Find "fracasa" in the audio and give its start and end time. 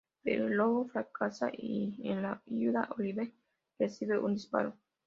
0.87-1.49